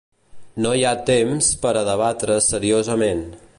[0.65, 3.25] No hi ha temps per a debatre seriosament.